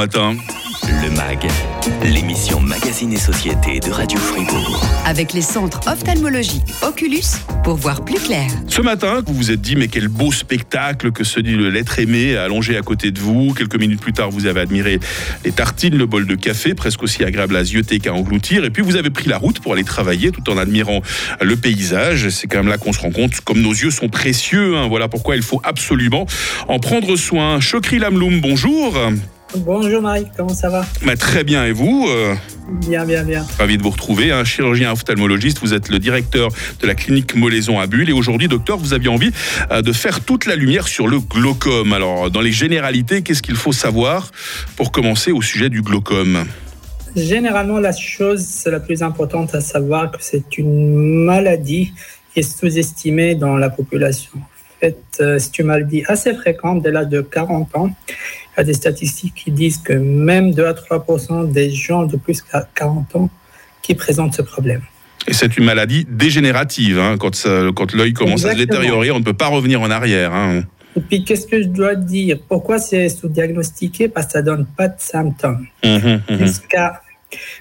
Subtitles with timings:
[0.00, 0.34] Matin.
[1.02, 1.46] Le MAG,
[2.02, 4.82] l'émission Magazine et Société de Radio Fribourg.
[5.04, 7.20] Avec les centres ophtalmologiques Oculus
[7.62, 8.48] pour voir plus clair.
[8.66, 12.34] Ce matin, vous vous êtes dit, mais quel beau spectacle que celui de l'être aimé
[12.34, 13.52] allongé à côté de vous.
[13.52, 14.98] Quelques minutes plus tard, vous avez admiré
[15.44, 18.64] les tartines, le bol de café, presque aussi agréable à zioter qu'à engloutir.
[18.64, 21.02] Et puis, vous avez pris la route pour aller travailler tout en admirant
[21.42, 22.30] le paysage.
[22.30, 24.78] C'est quand même là qu'on se rend compte, comme nos yeux sont précieux.
[24.78, 24.88] hein.
[24.88, 26.24] Voilà pourquoi il faut absolument
[26.68, 27.60] en prendre soin.
[27.60, 28.96] Chokri Lamloum, bonjour.
[29.56, 30.86] Bonjour Marie, comment ça va?
[31.04, 32.34] Bah, très bien, et vous Euh,
[32.86, 33.44] Bien, bien, bien.
[33.58, 35.58] Ravi de vous retrouver, un chirurgien ophtalmologiste.
[35.60, 36.50] Vous êtes le directeur
[36.80, 38.08] de la clinique Molaison à Bulle.
[38.08, 39.32] Et aujourd'hui, docteur, vous aviez envie
[39.72, 41.92] euh, de faire toute la lumière sur le glaucome.
[41.92, 44.30] Alors, dans les généralités, qu'est-ce qu'il faut savoir
[44.76, 46.44] pour commencer au sujet du glaucome?
[47.16, 51.92] Généralement, la chose la plus importante à savoir, que c'est une maladie
[52.32, 54.30] qui est sous-estimée dans la population.
[54.36, 57.90] En fait, euh, c'est une maladie assez fréquente dès l'âge de 40 ans.
[58.60, 61.06] Il y a des statistiques qui disent que même 2 à 3
[61.46, 62.42] des gens de plus de
[62.74, 63.30] 40 ans
[63.80, 64.82] qui présentent ce problème.
[65.26, 66.98] Et c'est une maladie dégénérative.
[66.98, 67.16] hein.
[67.18, 70.34] Quand, ça- quand l'œil commence à se détériorer, on ne peut pas revenir en arrière.
[70.34, 70.62] hein.
[70.94, 72.38] Et puis, qu'est-ce que je dois dire?
[72.50, 74.08] Pourquoi c'est sous-diagnostiqué?
[74.08, 75.66] Parce que ça donne pas de symptômes.
[75.82, 76.36] Mhm, mhm.
[76.38, 77.00] jusqu'à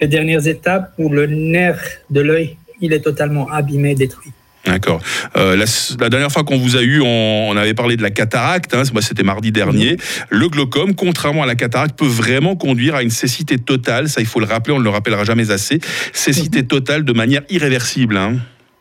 [0.00, 4.32] les dernières étapes où le nerf de l'œil il est totalement abîmé, détruit.
[4.66, 5.00] D'accord.
[5.36, 5.64] Euh, la,
[6.00, 8.74] la dernière fois qu'on vous a eu, on, on avait parlé de la cataracte.
[8.74, 9.96] hein, moi, c'était mardi dernier.
[10.28, 14.08] Le glaucome, contrairement à la cataracte, peut vraiment conduire à une cécité totale.
[14.10, 14.74] Ça, il faut le rappeler.
[14.74, 15.80] On ne le rappellera jamais assez.
[16.12, 18.16] Cécité totale de manière irréversible.
[18.18, 18.36] hein.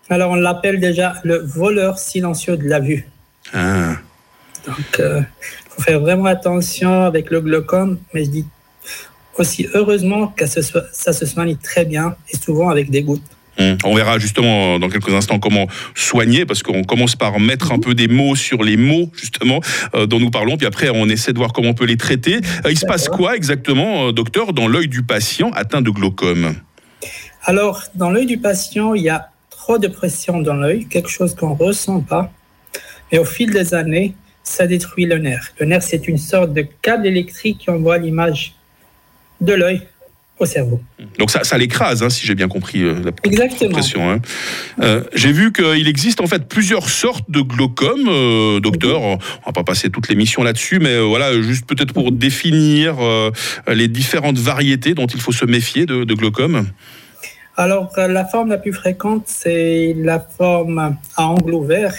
[0.10, 3.06] Alors on l'appelle déjà le voleur silencieux de la vue.
[3.54, 3.94] Ah.
[4.66, 5.26] Donc il
[5.70, 8.46] faut faire vraiment attention avec le glaucome, mais je dis
[9.38, 13.22] aussi heureusement que ça se soigne très bien et souvent avec des gouttes.
[13.58, 13.78] Hum.
[13.84, 17.94] On verra justement dans quelques instants comment soigner, parce qu'on commence par mettre un peu
[17.94, 19.60] des mots sur les mots justement
[19.96, 22.38] euh, dont nous parlons, puis après on essaie de voir comment on peut les traiter.
[22.66, 26.56] Euh, il se passe quoi exactement, euh, docteur, dans l'œil du patient atteint de glaucome?
[27.44, 31.36] Alors dans l'œil du patient, il y a trop de pression dans l'œil, quelque chose
[31.36, 32.32] qu'on ne ressent pas.
[33.12, 35.54] Et au fil des années, ça détruit le nerf.
[35.60, 38.56] Le nerf, c'est une sorte de câble électrique qui envoie l'image
[39.42, 39.82] de l'œil
[40.40, 40.82] au cerveau.
[41.18, 43.72] Donc ça, ça l'écrase, hein, si j'ai bien compris euh, la Exactement.
[43.72, 44.10] pression.
[44.10, 44.20] hein.
[44.82, 49.02] Euh, J'ai vu qu'il existe en fait plusieurs sortes de glaucome, euh, docteur.
[49.02, 52.96] On va pas passer toute l'émission là-dessus, mais voilà, juste peut-être pour définir
[53.68, 56.68] les différentes variétés dont il faut se méfier de, de glaucome.
[57.58, 61.94] Alors, la forme la plus fréquente, c'est la forme à angle ouvert.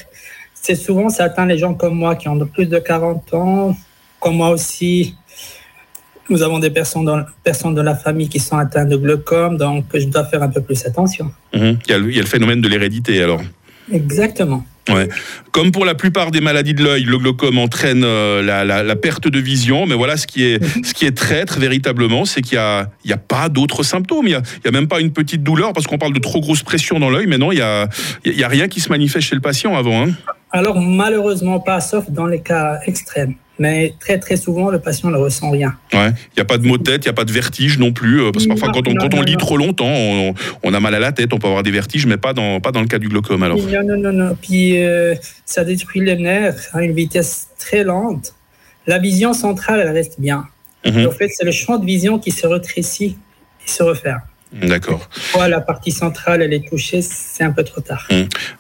[0.55, 3.77] C'est souvent, ça atteint les gens comme moi qui ont de plus de 40 ans,
[4.21, 5.15] comme moi aussi.
[6.31, 9.85] Nous avons des personnes, dans, personnes de la famille qui sont atteintes de glaucome, donc
[9.93, 11.31] je dois faire un peu plus attention.
[11.55, 11.79] Mhm.
[11.87, 13.41] Il, y a le, il y a le phénomène de l'hérédité alors.
[13.93, 14.65] Exactement.
[15.53, 18.97] Comme pour la plupart des maladies de l'œil, le glaucome entraîne euh, la, la- la
[18.97, 19.87] perte de vision.
[19.87, 22.59] Mais voilà, ce qui est, ce qui est traître véritablement, c'est qu'il
[23.05, 24.27] n'y a, pas d'autres symptômes.
[24.27, 26.99] Il n'y a, même pas une petite douleur parce qu'on parle de trop grosse pression
[26.99, 27.27] dans l'œil.
[27.29, 27.89] Mais non, il n'y a,
[28.25, 30.07] il y a rien qui se manifeste chez le patient avant.
[30.09, 30.11] hein.
[30.51, 33.35] Alors, malheureusement pas, sauf dans les cas extrêmes.
[33.61, 35.77] Mais très, très souvent, le patient ne ressent rien.
[35.93, 36.09] Ouais.
[36.09, 37.93] Il n'y a pas de maux de tête, il n'y a pas de vertige non
[37.93, 38.23] plus.
[38.23, 39.39] euh, Parce que parfois, Non, quand on, non, quand on non, lit non.
[39.39, 42.17] trop longtemps, on, on a mal à la tête, on peut avoir des vertiges, mais
[42.17, 43.43] pas dans, pas dans le cas du glaucome.
[43.43, 43.59] Alors.
[43.59, 44.37] Non, non, non, non.
[44.41, 48.35] Puis euh, ça détruit les nerfs à une vitesse très lente.
[48.87, 50.47] La vision centrale, elle reste bien.
[50.87, 51.07] Mhm.
[51.09, 53.19] En fait, c'est le champ de vision qui se rétrécit
[53.67, 54.23] et se referme.
[54.53, 55.09] D'accord.
[55.33, 58.09] Quand la partie centrale, elle est touchée, c'est un peu trop tard.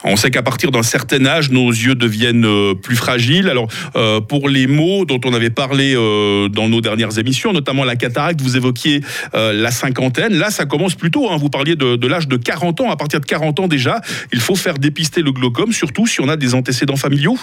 [0.05, 3.49] On sait qu'à partir d'un certain âge, nos yeux deviennent euh, plus fragiles.
[3.49, 7.84] Alors, euh, pour les mots dont on avait parlé euh, dans nos dernières émissions, notamment
[7.84, 9.01] la cataracte, vous évoquiez
[9.34, 10.34] la cinquantaine.
[10.34, 11.28] Là, ça commence plus tôt.
[11.31, 11.37] hein.
[11.37, 12.91] Vous parliez de, de l'âge de 40 ans.
[12.91, 14.01] À partir de 40 ans déjà,
[14.33, 17.37] il faut faire dépister le glaucome, surtout si on a des antécédents familiaux.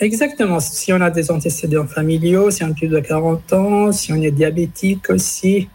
[0.00, 0.60] Exactement.
[0.60, 4.20] Si on a des antécédents familiaux, si on a plus de 40 ans, si on
[4.22, 5.68] est diabétique aussi,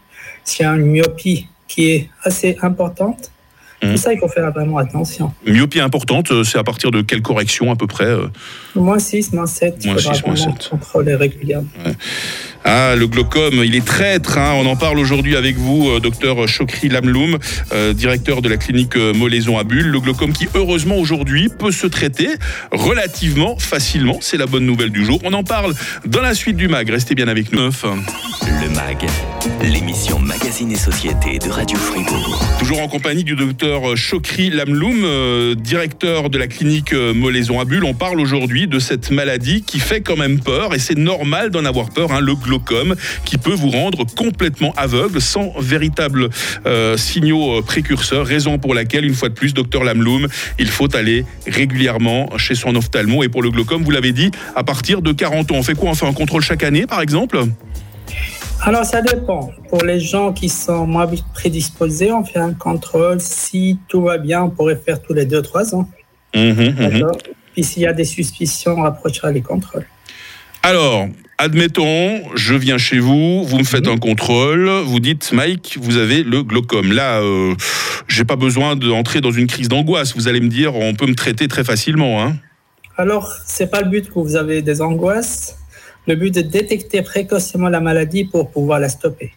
[0.44, 3.30] si on a une myopie qui est assez importante,
[3.82, 3.90] Mhm.
[3.90, 5.32] tout ça, il faut faire vraiment attention.
[5.44, 8.28] Myopie importante, euh, c'est à partir de quelle correction à peu près euh
[8.76, 10.68] Moins 6, moins 7, il Moins faudra 6, moins vraiment 7.
[10.70, 11.68] contrôler régulièrement.
[12.66, 14.38] Ah, le glaucome, il est traître.
[14.38, 14.54] hein.
[14.56, 17.36] On en parle aujourd'hui avec vous, euh, docteur Chokri Lamloum,
[17.74, 19.88] euh, directeur de la clinique euh, Molaison à Bulle.
[19.88, 22.28] Le glaucome qui, heureusement, aujourd'hui, peut se traiter
[22.72, 24.16] relativement facilement.
[24.22, 25.18] C'est la bonne nouvelle du jour.
[25.24, 25.74] On en parle
[26.06, 26.88] dans la suite du MAG.
[26.88, 27.60] Restez bien avec nous.
[27.60, 29.04] Le MAG,
[29.62, 32.42] l'émission Magazine et Société de Radio Fribourg.
[32.58, 37.84] Toujours en compagnie du docteur Chokri Lamloum, euh, directeur de la clinique Molaison à Bulle.
[37.84, 41.66] On parle aujourd'hui de cette maladie qui fait quand même peur et c'est normal d'en
[41.66, 42.53] avoir peur, hein, le glaucome,
[43.24, 46.28] qui peut vous rendre complètement aveugle sans véritable
[46.66, 48.26] euh, signaux euh, précurseurs.
[48.26, 50.28] Raison pour laquelle, une fois de plus, docteur Lamloum,
[50.58, 53.22] il faut aller régulièrement chez son ophtalmo.
[53.22, 55.90] Et pour le glaucome, vous l'avez dit, à partir de 40 ans, on fait quoi
[55.90, 57.38] On fait un contrôle chaque année, par exemple?
[58.62, 59.50] Alors, ça dépend.
[59.68, 63.20] Pour les gens qui sont moins prédisposés, on fait un contrôle.
[63.20, 65.88] Si tout va bien, on pourrait faire tous les 2-3 ans.
[66.34, 66.74] Mhm, mhm.
[66.74, 67.16] D'accord
[67.52, 69.86] Puis s'il y a des suspicions, on approchera les contrôles.
[70.66, 73.92] Alors, admettons, je viens chez vous, vous me faites Mhm.
[73.92, 76.90] un contrôle, vous dites, Mike, vous avez le glaucome.
[76.90, 77.54] Là, euh,
[78.08, 80.14] j'ai pas besoin d'entrer dans une crise d'angoisse.
[80.16, 82.22] Vous allez me dire, on peut me traiter très facilement.
[82.22, 82.36] Hein
[82.96, 85.58] Alors, c'est pas le but que vous avez des angoisses.
[86.06, 89.32] Le but est de détecter précocement la maladie pour pouvoir la stopper.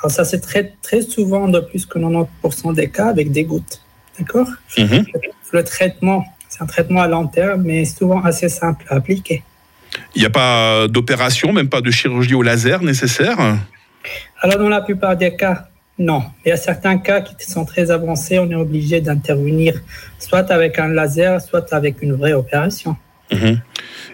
[0.00, 3.82] Alors, ça se traite très souvent de plus que 90% des cas avec des gouttes.
[4.16, 4.46] D'accord?
[4.78, 5.06] Mhm.
[5.50, 9.42] Le traitement, c'est un traitement à long terme, mais souvent assez simple à appliquer.
[10.14, 13.36] Il n'y a pas d'opération, même pas de chirurgie au laser nécessaire
[14.40, 15.68] Alors, dans la plupart des cas,
[15.98, 16.22] non.
[16.44, 19.74] Il y a certains cas qui sont très avancés, on est obligé d'intervenir
[20.18, 22.96] soit avec un laser, soit avec une vraie opération.
[23.32, 23.60] Mhm.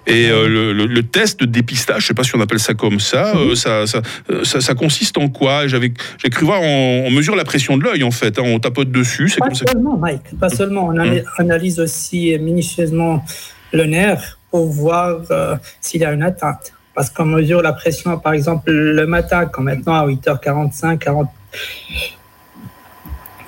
[0.06, 2.74] Et euh, le, le- le test de dépistage, je sais pas si on appelle ça
[2.74, 3.40] comme ça, Mhm.
[3.50, 5.68] euh, ça, ça, euh, ça- ça consiste en quoi?
[5.68, 5.78] J'ai
[6.30, 9.32] cru voir, on, on mesure la pression de l'œil en fait, hein, on tapote dessus,
[9.38, 9.64] Pas comme ça.
[9.70, 10.86] seulement, Mike, pas seulement.
[10.88, 13.24] On ana- analyse aussi minutieusement
[13.72, 16.72] le nerf pour voir euh, s'il y a une atteinte.
[16.94, 21.28] Parce qu'on mesure la pression, par exemple, le matin, quand maintenant à 8h45, 40.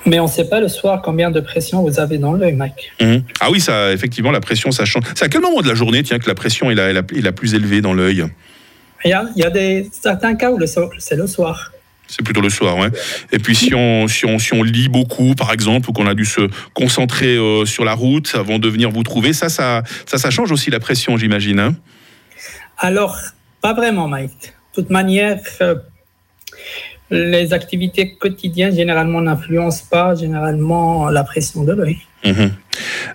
[0.05, 2.91] Mais on ne sait pas le soir combien de pression vous avez dans l'œil, Mike.
[2.99, 3.23] Mhm.
[3.39, 5.03] Ah oui, ça, effectivement, la pression, ça change.
[5.15, 7.03] C'est à quel moment de la journée, tiens, que la pression est la, est la-
[7.15, 8.25] est la plus élevée dans l'œil?
[9.05, 10.59] Il y a, il y a des, certains cas où
[10.99, 11.71] c'est le soir.
[12.07, 12.77] C'est plutôt le soir.
[13.31, 16.13] Et puis si on, si on, si on lit beaucoup, par exemple, ou qu'on a
[16.15, 20.17] dû se concentrer euh, sur la route avant de venir vous trouver, ça, ça, ça,
[20.17, 21.59] ça change aussi la pression, j'imagine.
[21.59, 21.75] hein?
[22.77, 23.17] Alors,
[23.61, 24.31] pas vraiment, Mike.
[24.75, 25.75] De toute manière, euh,
[27.09, 31.97] les activités quotidiennes, généralement, n'influencent pas généralement la pression de l'œil.
[32.25, 32.51] Mhm.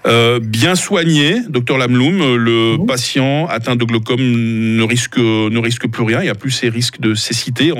[0.06, 5.86] Euh, bien soigné, docteur Lamloum, euh, le patient atteint de glaucome ne risque, ne risque
[5.88, 7.72] plus rien, il n'y a plus ces risques de cécité.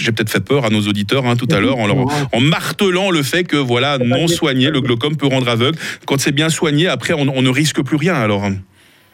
[0.00, 3.10] J'ai peut-être fait peur à nos auditeurs hein, tout à l'heure en, leur- en martelant
[3.10, 5.78] le fait que voilà, non soigné, le glaucome peut rendre aveugle.
[6.06, 8.44] Quand c'est bien soigné, après, on, on ne risque plus rien alors.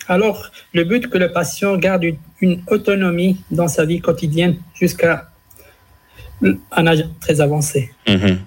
[0.09, 5.31] Alors, le but que le patient garde une, une autonomie dans sa vie quotidienne jusqu'à
[6.73, 7.91] un âge très avancé.
[8.09, 8.39] Mhm.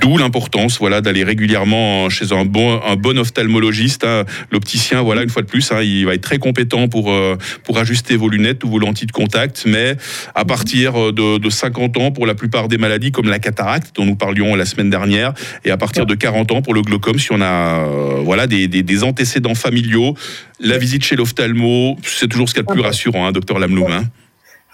[0.00, 4.04] D'où l'importance voilà, d'aller régulièrement chez un bon, un bon ophtalmologiste.
[4.04, 4.24] hein.
[4.52, 7.76] L'opticien, voilà, une fois de plus, hein, il va être très compétent pour, euh, pour
[7.76, 9.64] ajuster vos lunettes ou vos lentilles de contact.
[9.66, 9.96] Mais
[10.36, 14.04] à partir de, de 50 ans, pour la plupart des maladies comme la cataracte, dont
[14.04, 15.34] nous parlions la semaine dernière,
[15.64, 18.68] et à partir de 40 ans, pour le glaucome, si on a euh, voilà, des,
[18.68, 20.14] des- des antécédents familiaux,
[20.60, 23.58] la visite chez l'ophtalmo, c'est toujours ce qu'il y a de plus rassurant, hein, docteur
[23.58, 24.06] Lamloum.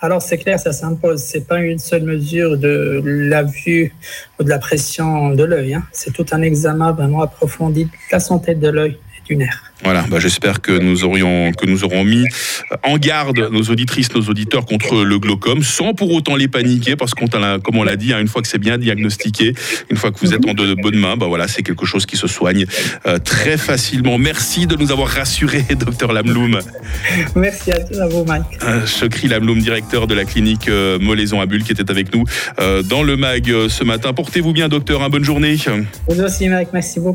[0.00, 1.22] Alors, c'est clair, ça s'impose.
[1.22, 3.94] C'est pas une seule mesure de la vue
[4.38, 5.74] ou de la pression de l'œil.
[5.74, 5.84] hein.
[5.92, 8.98] C'est tout un examen vraiment approfondi de la santé de l'œil
[9.82, 12.24] Voilà, bah, j'espère que nous aurions que nous aurons mis
[12.82, 17.12] en garde nos auditrices, nos auditeurs contre le glaucome, sans pour autant les paniquer, parce
[17.14, 19.52] qu'on comme on l'a dit, hein, une fois que c'est bien diagnostiqué,
[19.90, 22.16] une fois que vous êtes en de bonnes mains, bah voilà, c'est quelque chose qui
[22.16, 22.64] se soigne
[23.06, 24.16] euh, très facilement.
[24.16, 26.58] Merci de nous avoir rassurés, docteur Lamloum.
[27.34, 28.44] Merci à, à vous, Mike.
[28.62, 32.24] Euh, Chokri Lamloum, directeur de la clinique euh, Molaison à Bulle, qui était avec nous
[32.60, 34.12] euh, dans le mag euh, ce matin.
[34.12, 35.02] Portez-vous bien, docteur.
[35.02, 35.56] hein, bonne journée.
[36.08, 36.68] Vous aussi, Mike.
[36.72, 37.04] Merci beaucoup.